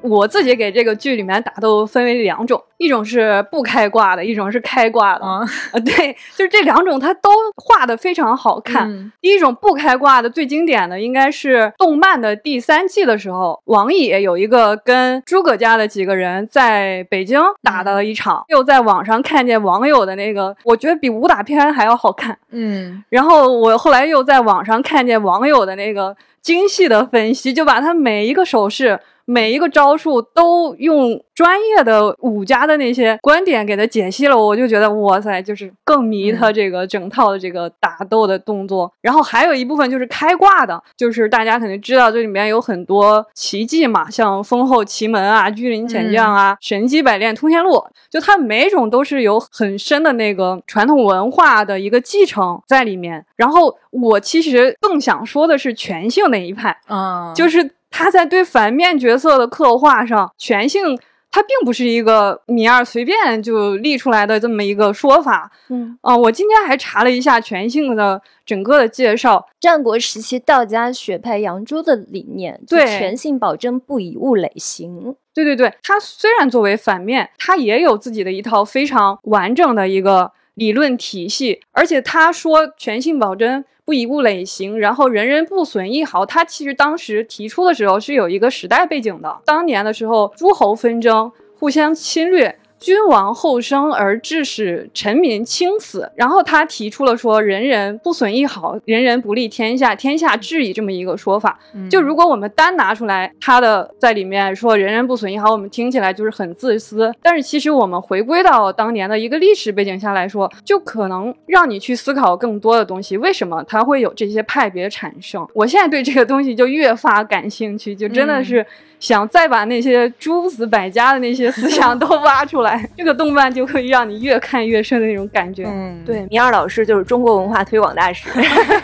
[0.00, 5.24] 我自己给这个剧里面打斗分为两种，一种是不开挂的，一种是开挂的。
[5.24, 5.40] 啊，
[5.84, 9.12] 对，就是这两种，它都画的非常好看。
[9.20, 22.38] 第一种不开挂的最经典的应该是动漫的第三季的时候，王野有一个跟诸葛家的几个人在北京打的一场，又在网上看见网友的那个，我觉得比武打片还要好看。
[22.50, 29.00] 嗯，然后我后来又在网上看见网友的那个精细的分析，就把他每一个手势。
[29.30, 38.90] 每一个招数都用专业的武家的那些观点给他解析了，我就觉得哇塞，就是更迷他这个整套的这个打斗的动作。
[39.02, 53.26] 然后还有一部分就是开挂的，就是大家肯定知道这里面有很多奇迹嘛，像封后奇门啊、居临潜将啊、神机百炼通天路，就它每种都是有很深的那个传统文化的一个继承在里面。
[53.36, 57.70] 然后我其实更想说的是全性那一派，啊，就是。
[57.98, 60.96] 他在对反面角色的刻画上，全性
[61.32, 65.50] 他并不是一个米二随便就立出来的这么一个说法。
[65.68, 75.16] 嗯啊，我今天还查了一下全性的整个的介绍，战国时期道家学派杨朱的理念，对全性保证不以物累形。
[75.34, 83.64] 对对对，他虽然作为反面，他也有自己的一套非常完整的一个理论体系，而且他说全信保真。
[83.84, 86.26] 不以物累形，然后人人不损一毫。
[86.26, 89.40] 他其实当时提出的时候是有一个时代背景的。
[89.46, 92.58] 当年的时候，诸侯纷争，互相侵略。
[92.78, 101.58] 君王后生而致使臣民轻死，然后他提出了说人人不损一毫，人人不利天下，天下治矣这么一个说法。
[101.90, 107.12] 就如果我们单拿出来他的在里面说人人不损一毫，我们听起来就是很自私。
[107.20, 113.16] 但是其实我们回归到当年的一个历史背景下来说，就可能让你去思考更多的东西。
[113.16, 115.46] 为什么他会有这些派别产生？
[115.52, 118.64] 我现在对这个东西就越发感兴趣，就真的是。
[119.00, 125.64] 想再把那些诸子百家的那些思想都挖出来，这个动漫就可以让你越看越深的那种感觉。
[125.66, 128.28] 嗯，对，米二老师就是中国文化推广大使。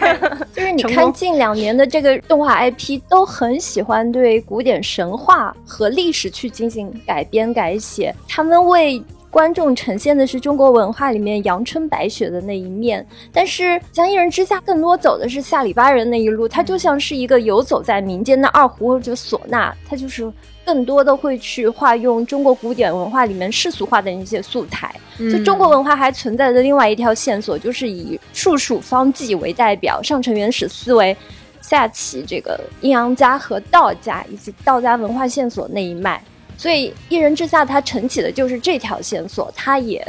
[0.55, 9.03] 就是你看近两年的这个动画 IP，都很喜欢对古典神话和历史去进行改编改写，他们为。
[9.31, 20.33] 观众呈现的是中国文化里面阳春白雪的那一面，但是像《一人之下》更多走的是下里巴人那一路，它就像是一个游走在民间的二胡或者唢呐，它就是
[20.65, 24.95] 更多的会去化用中国古典文化里面世俗化的一些素材。
[25.19, 31.17] 就中国文化还存在的另外一条线索，就是以术数方剂为代表，上承原始思维，
[31.61, 36.21] 下启这个阴阳家和道家以及道家文化线索那一脉。
[36.57, 40.05] 所以，一人之下，它承起的就是这条线索，它也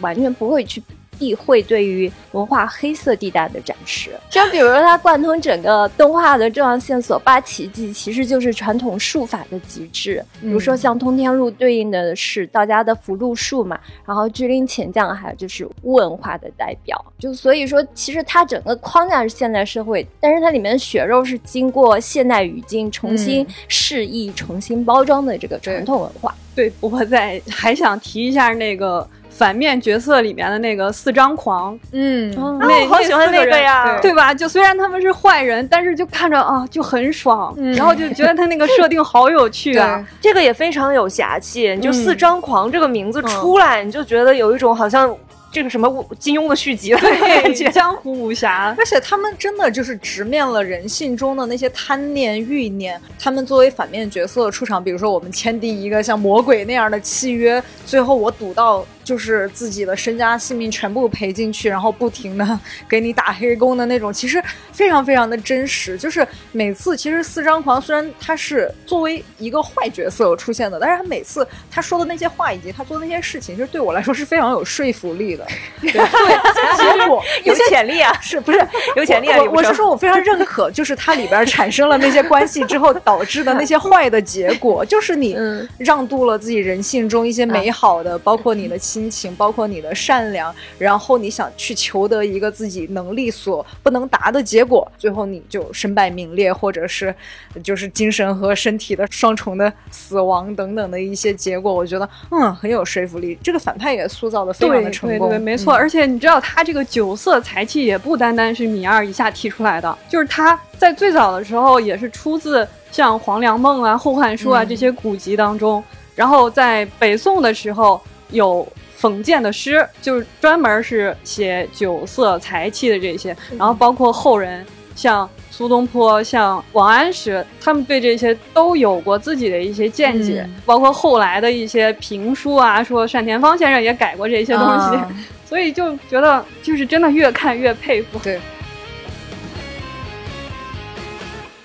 [0.00, 0.82] 完全不会去。
[1.18, 10.24] 避讳对于文化黑色地带的展示，就比如说它贯通整个动画的重要线索八奇迹，其实就是传统术法的极致。
[10.40, 17.04] 比如说像通天路对应的是道家的福禄术嘛，然后巨灵潜将还有就是巫文化的代表。
[17.18, 26.34] 就所以说，其实它整个框架是现代社会，但是它里面的血肉是经过现代语境重新释义、重新包装的这个传统文化。
[26.54, 29.08] 对，我在还想提一下那个。
[29.38, 34.34] 反面角色里面的那个四张狂，嗯，那好喜欢那个呀，对吧？
[34.34, 41.78] 就虽然他们是坏人，但是就看着啊就很爽，然后就觉得他那个设定好有趣啊， 这个也非常有侠气。
[41.78, 45.16] 就四张狂这个名字出来，你就觉得有一种好像。
[45.50, 53.00] 这个什么金庸的续集，的感觉， 江湖武侠，而且他们真的就是直面了人性中的那些贪念、欲念。
[53.18, 65.96] 他们作为反面角色出场，比如说我们签订一个像魔鬼那样的契约，最后我赌到就是自己的身家性命全部赔进去，然后不停的给你打黑工的那种，其实非常非常的真实。
[65.96, 75.46] 就是每次其实四张狂虽然他是作为一个坏角色出现的，但是他每次他说的那些话以及他做的那些事情，其实对我来说是非常有说服力的。
[75.80, 78.60] 对，结果有潜力啊，是不是
[78.94, 79.38] 有潜力啊？
[79.50, 85.34] 我是说我非常认可，就是它里边产生了那些关系之后导致的那些坏的结果，就是你
[85.78, 97.14] 让渡了自己人性中一些美好的，包括你的亲情，包括你的善良，然后你想去求得一个自己能力所不能达的结果，最后你就身败名裂，或者是
[97.62, 103.38] 就是精神和身体的双重的死亡等等的一些结果，我觉得嗯很有说服力。
[103.42, 105.28] 这个反派也塑造的非常的成功。
[105.28, 115.82] 对，没错，而且你知道，他这个酒色财气也不单单是米二一下提出来的，就是他在最早的时候也是出自像《黄粱梦》啊、《后汉书》啊这些古籍当中。
[116.14, 118.66] 然后在北宋的时候有
[119.00, 123.36] 讽谏的诗，就是专门是写酒色财气的这些。
[123.56, 124.64] 然后包括后人
[124.96, 135.08] 像苏东坡、像王安石，他们对这些都有过自己的一些见解，嗯包括后来的一些评书啊，说单田芳先生也改过这些东西，啊
[135.46, 138.18] 所以就觉得就是真的越看越佩服。
[138.22, 138.40] 对。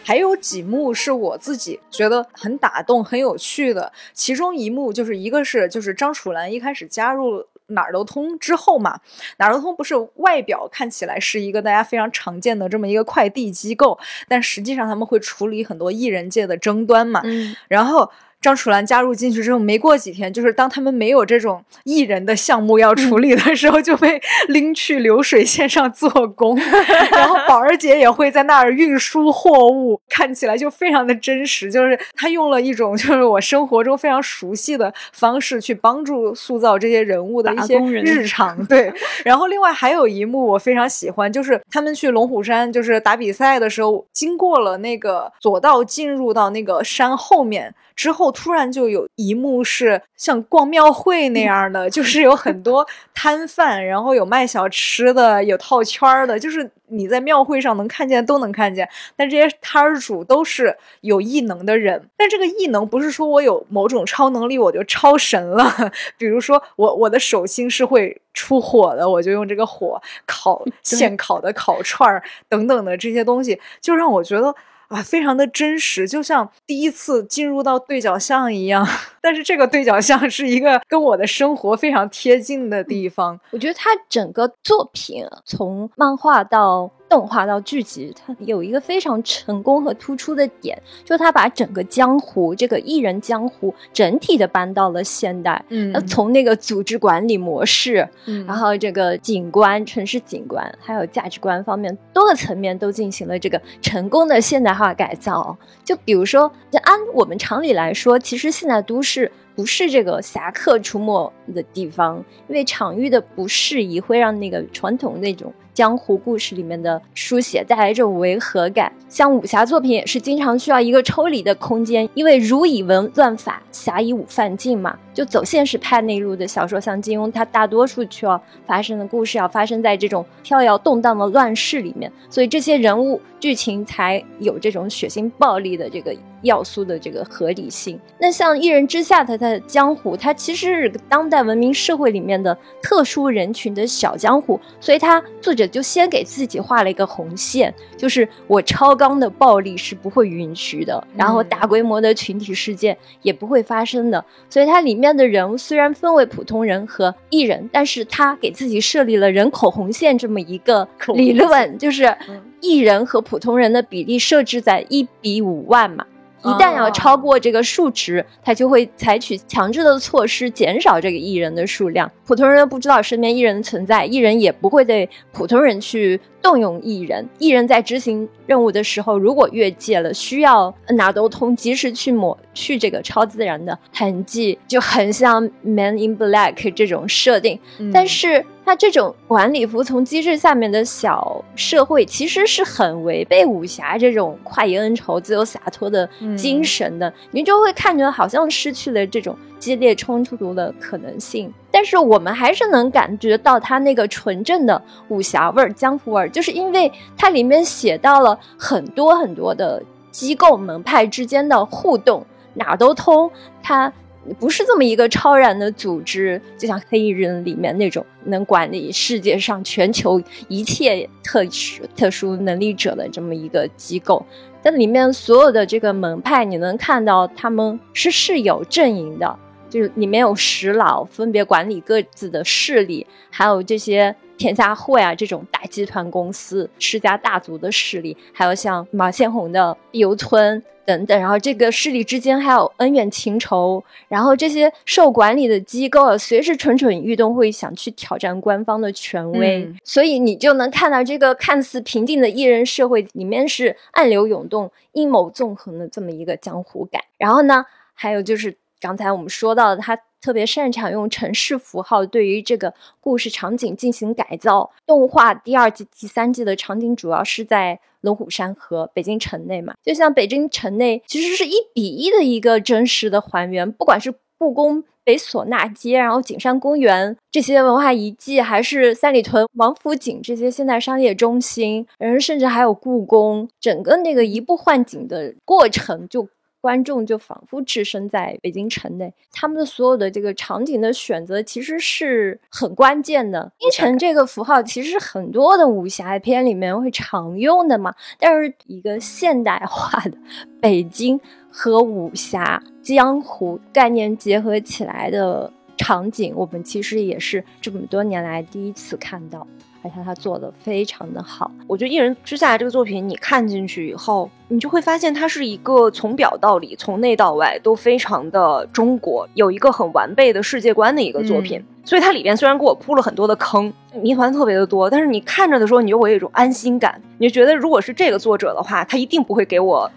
[0.03, 8.99] 还有几幕是我自己觉得很打动、很有趣的，其中一幕就是一个是就是张楚岚一开始加入哪儿都通之后嘛，
[9.37, 13.97] 哪儿都通不是外表看起来是一个大家非常常见的这么一个快递机构，
[14.27, 18.11] 但实际上他们会处理很多艺人界的争端嘛，嗯，然后
[18.43, 26.55] 张楚岚加入进去之后，没过几天，就是当他们没有这种艺人的项目要处理的时候，就被拎去流水线上做工，
[27.11, 31.71] 然后宝儿姐也会在那儿运输货物，看起来就非常的真实。
[31.71, 38.65] 就是她用了一种就是我生活中非常熟悉的方式去帮助塑造这些人物的一些日常。
[38.65, 47.73] 对，然后另外还有一幕我非常喜欢，就是他们去龙虎山就是打比赛的时候，经过了那个左道进入到那个山后面。
[47.95, 58.87] 之后突然就有一幕是像逛庙会那样的，就是有很多摊贩，然后有卖小吃的，有套圈儿的，就是你在庙会上能看见都能看见。
[59.15, 65.71] 但这些摊儿主都是有异能的人，但这个异能不是说我有某种超能力我就超神了，
[66.17, 74.53] 比如说我我的手心是会出火的，我就用这个火烤 现烤的烤串儿等等的这些东西，就让我觉得。
[74.93, 78.87] 啊，非常的真实，就像第一次进入到对角巷一样。
[79.21, 83.39] 但是这个对角巷是一个跟我的生活非常贴近的地方。
[83.51, 95.63] 我觉得他整个作品从漫画到动画到剧集，它有一个非常成功和突出的点，就它把整个江湖这个艺人江湖整体的搬到了现代。
[95.69, 105.55] 嗯呃，从那个组织管理模式，嗯然后这个景观、城市景观，还有价值观方面多个层面都进行了这个成功的现代化改造。
[105.83, 115.53] 就比如说，就按我们常理来说，其实现代都市不是这个侠客出没的地方，因为场域的不适宜会让那个传统那种。
[115.73, 124.97] 江湖故事里面的书写带来这种违和感，像武侠作品也是经常需要一个抽离的空间，因为儒以文乱法，侠以武犯禁嘛。
[125.13, 137.99] 就走现实派那一路的小说，像金庸，他大多数需要发生的故事要发生在这种飘摇动荡的乱世里面，所以这些人物剧情才有这种血腥暴力的这个要素的这个合理性。
[138.17, 154.23] 那像《一人之下》它的江湖，它其实是当代文明社会里面的特殊人群的小江湖，所以它作者就先给自己画了一个红线，就是我超纲的暴力是不会允许的，然后大规模的群体事件也不会发生的。
[154.49, 166.05] 所以它里面的人物虽然分为普通人和艺人，但是他给自己设立了人口红线这么一个理论， 就是嗯艺人和普通人的比例设置在一比五万嘛。
[166.45, 172.11] 一旦要哦超过这个数值，他就会采取强制的措施减少这个艺人的数量。
[172.25, 177.27] 普通人不知道身边艺人的存在，艺人也不会对普通人去动用艺人。
[177.39, 187.57] 艺人在执行任务的时候，如果越界了，需要哪都通及时去抹去这个超自然的痕迹，就很像《Man in Black》这种设定。
[187.79, 197.11] 嗯但是它这种管理服从机制下面的小社会，其实是很违背武侠这种快意恩仇、自由洒脱的精神的。
[197.31, 201.53] 你就会看着好像失去了这种激烈冲突的可能性。
[201.73, 213.31] 但是我们还是能感觉到它那个纯正的武侠味儿、江湖味儿，就是因为它里面写到了很多很多的机构门派之间的互动，哪都通。
[213.63, 213.91] 它
[214.39, 224.23] 不是这么一个超然的组织，就像黑衣人里面那种能管理世界上全球一切特殊特殊能力者的这么一个机构。
[224.61, 229.39] 但里面所有的这个门派，你能看到他们是是有阵营的，
[229.73, 240.61] 就是里面有十老分别管理各自的势力，还有这些天下会啊这种大集团公司、世家大族的势力，还有像马先红的碧游村。
[240.85, 257.01] 等等，然后这个势力之间还有恩怨情仇，然后这些受管理的机构啊，随时蠢蠢欲动，会想去挑战官方的权威，嗯所以你就能看到这个看似平静的艺人社会里面是暗流涌动、阴谋纵横的这么一个江湖感。
[257.17, 264.69] 然后呢，还有就是刚才我们说到的，他特别擅长用城市符号对于这个故事场景进行改造。
[264.85, 274.13] 动画第二季、第三季的场景主要是在龙虎山和北京城内嘛，就像北京城内其实是一比一的一个真实的还原，不管是。
[274.39, 286.27] 故宫北唢呐街，然后景山公园这些文化遗迹，还是三里屯王府井这些现代商业中心，然后甚至还有故宫，整个那个移步换景的过程就。
[286.63, 293.51] 观众就仿佛置身在北京城内，他们的所有的这个场景的选择其实是很关键的。
[293.59, 300.17] 京城这个符号其实很多的武侠片里面会常用的嘛，但是一个现代化的
[300.61, 301.19] 北京
[301.51, 309.45] 和武侠江湖概念结合起来的场景，我们其实也是这么多年来第一次看到。
[309.83, 321.61] 而且他做的非常的好，我觉得《一人之下》这个作品，你看进去以后，你就会发现它是一个从表到里、从内到外都非常的中国，有一个很完备的世界观的一个作品。
[321.85, 323.71] 所以它里边虽然给我铺了很多的坑，
[324.01, 329.91] 谜团特别的多，但是你看着的时候，你就会有一种安心感，你就觉得如果是这个作者的话，他一定不会给我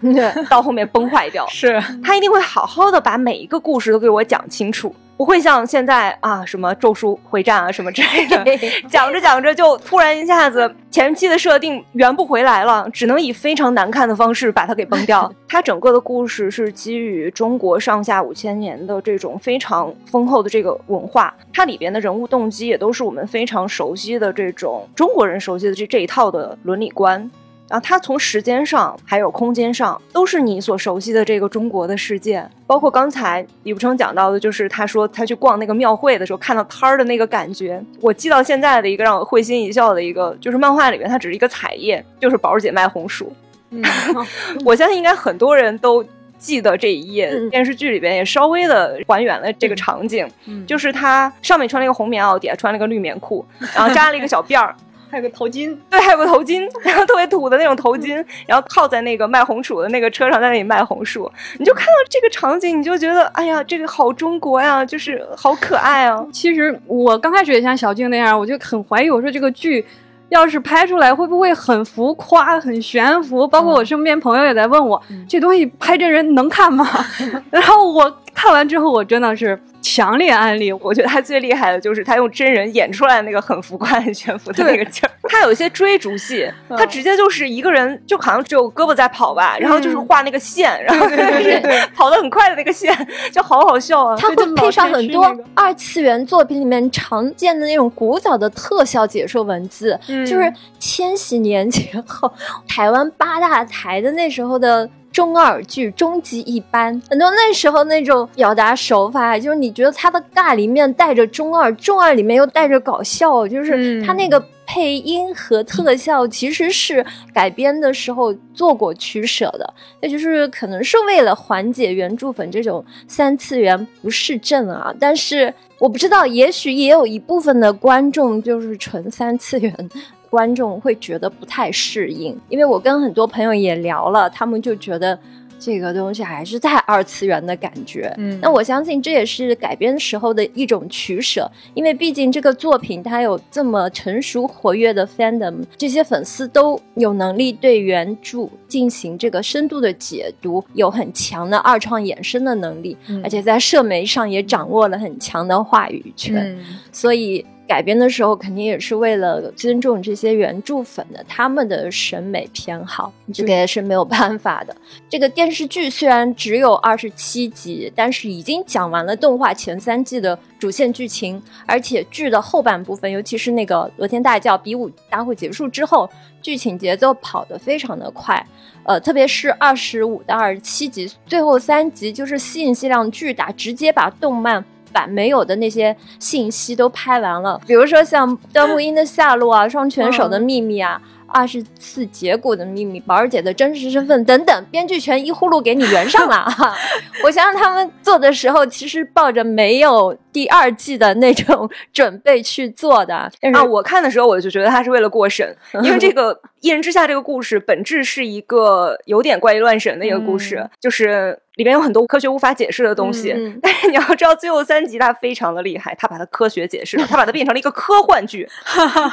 [0.49, 4.93] 到后面崩坏掉，是他一定会好好的把每一个故事都给我讲清楚。
[5.17, 8.45] 不会像现在啊，什么咒术回战啊，什么之类的，
[8.87, 15.29] 讲着讲着就突然一下子前期的设定圆不回来了，只能以非常难看的方式把它给崩掉。
[15.49, 27.29] 它整个的故事是基于中国上下五千年的这种非常丰厚的这个文化，它里边的人物动机也都是我们非常熟悉的这种中国人熟悉的这这一套的伦理观。
[27.69, 43.31] 然后它从时间上还有空间上都是你所熟悉的这个中国的世界，包括刚才李不成讲到的，就是他说他去逛那个庙会的时候看到摊儿的那个感觉，我记到现在的一个让我会心一笑的一个，就是漫画里面它只是一个彩页，就是宝儿姐卖红薯。
[43.71, 43.83] 嗯，
[44.63, 46.01] 我相信应该很多人都
[46.37, 50.25] 记得这一页，电视剧里边也稍微的还原了这个场景，
[50.65, 53.45] 就是他上面穿了一个红棉袄，底下穿了个绿棉裤，
[53.75, 54.73] 然后扎了一个小辫儿。
[55.09, 66.25] 还有个头巾， 对，还有个头巾，然后特别土的那种头巾，然后靠在那个卖红薯的那个车上，在那里卖红薯，你就看到这个场景，你就觉得，哎呀，这个好中国呀，就是好可爱啊。
[66.33, 69.85] 其实我刚开始也像小静那样，我就很怀疑，我说这个剧
[70.29, 73.47] 要是拍出来会不会很浮夸、很悬浮？
[73.47, 76.85] 包括我身边朋友也在问我，这东西拍真人能看吗？
[77.49, 79.57] 然后我看完之后，我真的是。
[79.87, 85.11] 强烈安利，我觉得他最厉害的就是他用真人演出来那个很浮夸、很悬浮的那个劲儿。
[85.29, 91.61] 他有一些追逐戏，他直接就是一个人，就好像只有胳膊在跑吧，然后就是画那个线，然后就是
[91.95, 92.93] 跑得很快的那个线，
[93.31, 94.17] 就好好笑啊。
[94.17, 102.31] 他会配上很多二次元作品里面常见的那种古早的特效解说文字，就是千禧年前后
[102.67, 104.89] 台湾八大台的那时候的。
[105.17, 117.03] 中二剧终极一般，很多那时候那种表达手法，就是你觉得他的尬里面带着中二，中二里面又带着搞笑，就是他那个配音和特效其实是
[117.33, 124.93] 改编的时候做过取舍的，那就是可能是为了缓解原著粉这种三次元不适症啊。
[124.99, 129.89] 但是我不知道，也许也有一部分的观众就是纯三次元。
[130.29, 135.17] 观众会觉得不太适应，因为我跟很多朋友也聊了，他们就觉得
[135.59, 138.13] 这个东西还是太二次元的感觉。
[138.17, 156.55] 嗯，那我相信这也是改编时候的一种取舍，因为毕竟这个作品它有这么成熟活跃的 fandom，这些粉丝都有能力对原著进行这个深度的解读，有很强的二创衍生的能力，而且在社媒上也掌握了很强的话语权，
[156.91, 157.43] 所以。
[157.67, 164.75] 改编的时候肯定也是为了尊重这些原著粉的他们的审美偏好，这个也是没有办法的。
[165.09, 176.09] 这个电视剧虽然只有二十七集，但是已经讲完了动画前三季的主线剧情，而且剧的后半部分，尤其是那个罗天大教比武大会结束之后，
[176.41, 178.43] 剧情节奏跑得非常的快。
[178.83, 184.63] 呃，特别是二十五到二十七集最后三集，就是信息量巨大，直接把动漫。
[184.97, 190.99] 版没有的那些信息都拍完了，比如说像端木英的下落啊，双拳手的秘密啊。
[191.29, 196.47] 二十四节骨的秘密，宝儿姐的真实身份等等，编剧全一呼噜给你圆上了。
[197.21, 203.29] 我想想他们做的时候，其实抱着没有第二季的那种准备去做的。
[203.53, 213.35] 啊，我看的时候我就觉得他是为了过审，因为这个《一人之下》这个故事本质是一个有点怪异乱神的一个故事，就是里面有很多科学无法解释的东西。
[213.61, 218.47] 但是你要知道，最后三集它非常的厉害，它把它科学解释了，他把它变成了一个科幻剧。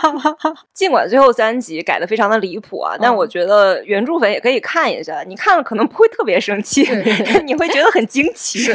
[0.72, 2.05] 尽管最后三集改的。
[2.05, 2.95] 非常的离谱啊！
[3.01, 6.86] 但我觉得原著粉也可以看一下，你看了可能不会特别生气，
[7.45, 8.70] 你会觉得很惊奇。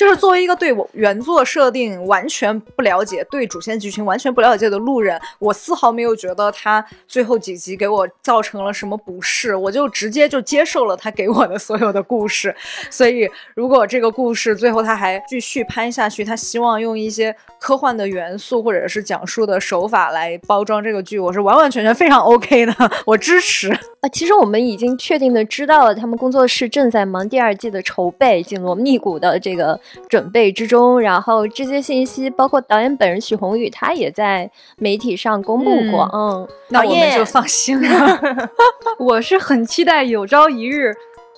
[0.00, 12.56] 就是作为一个对我原作设定完全不了解、对主线剧情完全不了解的路人，我丝毫没有觉得他最后几集给我造成了什么不适，我就直接就接受了他给我的所有的故事。
[12.88, 22.74] 所以，如果这个故事最后他还继续拍下去，他希望用一些科幻的元素或者是讲述的手法来包装这个剧，我是完完全全非常 OK 的，
[23.04, 23.78] 我支持。
[24.00, 29.78] 啊，其实我们已经确定的知道了，他们工作室正在忙第二季的筹备，紧锣密鼓的这个
[30.08, 30.98] 准备之中。
[30.98, 36.08] 然后这些信息，包括导演本人许宏宇，他也在媒体上公布过。
[36.14, 38.18] 嗯，那我们就放心了。
[38.98, 40.94] 我是很期待有朝一日，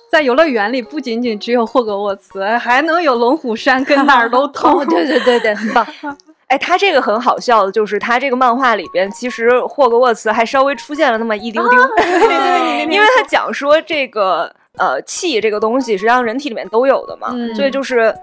[0.09, 4.85] 在游乐园里不仅仅只有霍格沃茨，还能有龙虎山，跟哪儿 都通。
[4.85, 5.85] 对对对对，很棒。
[6.47, 11.79] 哎，他这个很好笑的，就是他这个漫画里边，其实霍格沃茨还稍微出现了那么一丢丢，
[12.89, 18.13] 因为他讲说这个呃气这个东西，实际上人体里面都有的嘛，所以就是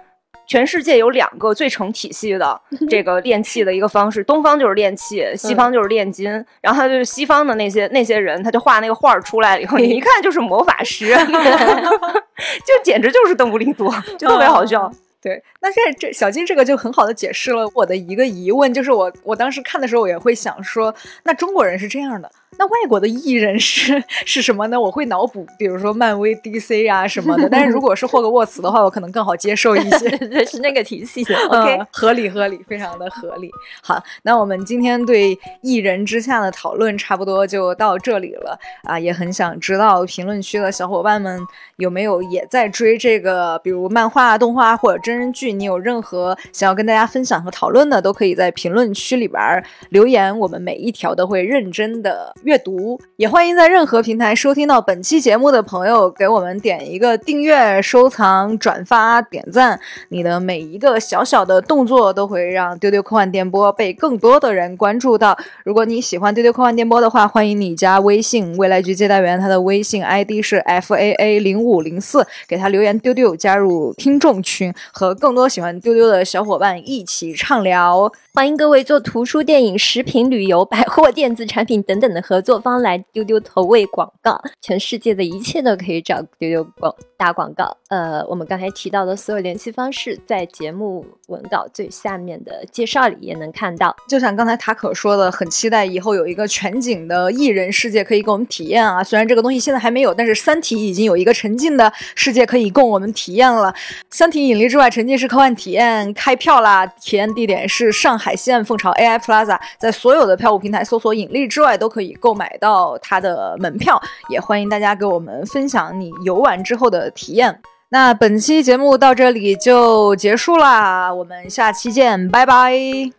[0.47, 11.14] 全世界有两个最成体系的 这个练气的一个方式，东方就是练气，西方就是炼金，然后他就是西方的那些那些人，他就画那个画出来了以后，你一看就是魔法师，
[12.66, 14.91] 就简直就是邓布利多，就特别好笑。
[15.23, 20.95] 对，那这这小金这个就很好的解释了我的一个疑问，就是我我当时看的时候，我也会想说，
[21.25, 22.31] 那中国人是这样的。
[22.59, 24.79] 那外国的艺人是是什么呢？
[24.79, 27.49] 我会脑补，比如说漫威、DC 啊什么的。
[27.53, 30.11] 但是如果是霍格沃茨的话，我可能更好接受一些。
[30.29, 31.25] 对，是那个体系。
[31.49, 33.51] OK，合理合理，非常的合理。
[33.83, 38.99] 好，那我们今天对《艺人之下》的讨论差不多就到这里了啊！
[38.99, 41.41] 也很想知道评论区的小伙伴们
[41.77, 45.53] 有没有也在追这个，比如漫画、动画或者真人剧？
[45.53, 49.43] 你有任何想要跟大家分享和讨论的，都可以在评论区里边
[49.89, 52.33] 留言，我们每一条都会认真的。
[52.45, 59.81] 阅读也欢迎在任何平台收听到本期节目的朋友给我们点一个订阅、收藏、转发、点赞。
[60.11, 65.37] 你的每一个小小的动作都会让丢丢科幻电波被更多的人关注到。
[65.65, 78.12] 如果你喜欢丢丢科幻电波的话，欢迎你加微信未来局接待员，他的微信 ID 是 f a a 零五零四，给他留言丢丢，加入听众群，和更多喜欢丢丢的小伙伴一起畅聊。
[78.34, 87.77] 欢迎各位做图书、电影、食品、旅游、百货、 电子产品等等的合作方来丢丢投喂广告，全世界的一切都可以找丢丢广打广告。
[87.89, 93.95] 呃，我们刚才提到的所有联系方式，在节目文稿最下面的介绍里也能看到。
[94.09, 99.03] 就像刚才塔可说的，很期待以后有一个全景的艺人世界可以给我们体验啊！
[99.05, 103.73] 虽然这个东西现在还没有，但是《三体》已经有一个沉浸的世界可以供我们体验了。
[104.09, 106.87] 《三体：引力之外》沉浸式科幻体验开票啦！
[106.87, 108.21] 体验地点是上。
[108.21, 113.99] 海西岸凤巢 AI Plaza，在所有的票务平台搜索“引力之外”都可以购买到它的门票，
[114.29, 117.61] 也欢迎大家给我们分享你游玩之后的的体验。
[117.93, 122.73] 那本期节目到这里就结束啦，我们下期见，拜拜，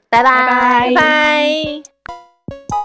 [0.10, 2.81] 拜拜，拜拜。